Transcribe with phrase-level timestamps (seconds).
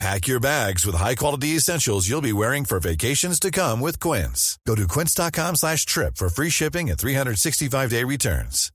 [0.00, 4.58] Pack your bags with high-quality essentials you'll be wearing for vacations to come with Quince.
[4.66, 8.70] Go to quince.com slash trip for free shipping and 365-day returns.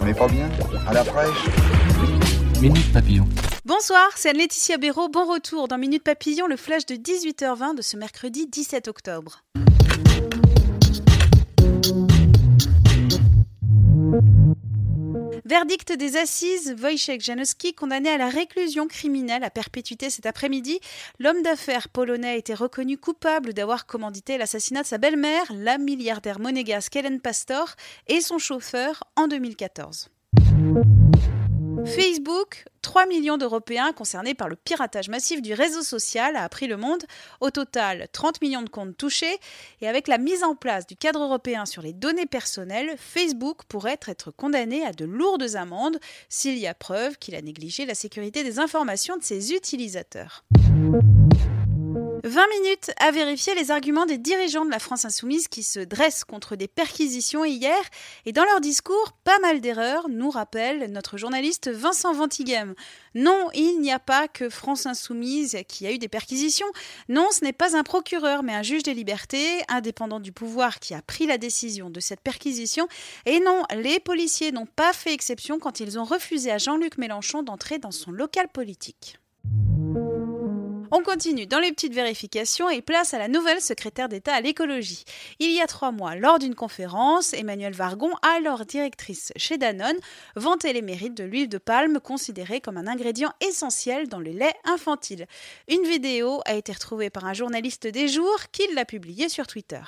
[0.00, 0.48] On n'est pas bien?
[0.86, 1.48] À la fraîche?
[2.60, 3.26] Minute Papillon.
[3.64, 5.08] Bonsoir, c'est Laetitia Béraud.
[5.08, 9.42] Bon retour dans Minute Papillon, le flash de 18h20 de ce mercredi 17 octobre.
[15.46, 20.80] Verdict des assises, Wojciech Janowski, condamné à la réclusion criminelle à perpétuité cet après-midi.
[21.20, 26.40] L'homme d'affaires polonais a été reconnu coupable d'avoir commandité l'assassinat de sa belle-mère, la milliardaire
[26.40, 27.76] monégasque Helen Pastor,
[28.08, 30.08] et son chauffeur en 2014.
[31.86, 36.76] Facebook, 3 millions d'Européens concernés par le piratage massif du réseau social, a appris le
[36.76, 37.02] monde.
[37.40, 39.38] Au total, 30 millions de comptes touchés.
[39.80, 44.00] Et avec la mise en place du cadre européen sur les données personnelles, Facebook pourrait
[44.06, 48.42] être condamné à de lourdes amendes s'il y a preuve qu'il a négligé la sécurité
[48.42, 50.44] des informations de ses utilisateurs.
[52.26, 56.24] 20 minutes à vérifier les arguments des dirigeants de la France insoumise qui se dressent
[56.24, 57.78] contre des perquisitions hier.
[58.24, 62.74] Et dans leur discours, pas mal d'erreurs, nous rappelle notre journaliste Vincent Ventigame.
[63.14, 66.66] Non, il n'y a pas que France insoumise qui a eu des perquisitions.
[67.08, 70.94] Non, ce n'est pas un procureur, mais un juge des libertés, indépendant du pouvoir, qui
[70.94, 72.88] a pris la décision de cette perquisition.
[73.26, 77.44] Et non, les policiers n'ont pas fait exception quand ils ont refusé à Jean-Luc Mélenchon
[77.44, 79.20] d'entrer dans son local politique.
[80.98, 85.04] On continue dans les petites vérifications et place à la nouvelle secrétaire d'État à l'écologie.
[85.40, 89.98] Il y a trois mois, lors d'une conférence, Emmanuel Vargon, alors directrice chez Danone,
[90.36, 94.54] vantait les mérites de l'huile de palme considérée comme un ingrédient essentiel dans le lait
[94.64, 95.26] infantile.
[95.68, 99.82] Une vidéo a été retrouvée par un journaliste des jours qui l'a publiée sur Twitter.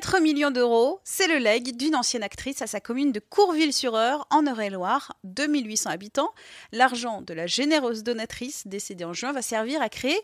[0.00, 4.46] 4 millions d'euros, c'est le leg d'une ancienne actrice à sa commune de Courville-sur-Eure, en
[4.46, 6.32] Eure-et-Loire, 2800 habitants.
[6.72, 10.18] L'argent de la généreuse donatrice décédée en juin va servir à créer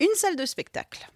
[0.00, 1.08] une salle de spectacle.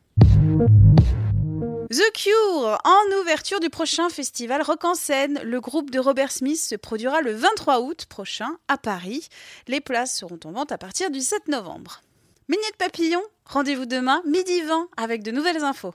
[1.90, 6.60] The Cure, en ouverture du prochain festival Rock en scène, le groupe de Robert Smith
[6.60, 9.26] se produira le 23 août prochain à Paris.
[9.66, 12.00] Les places seront en vente à partir du 7 novembre.
[12.48, 15.94] Minute Papillon, rendez-vous demain, midi 20, avec de nouvelles infos.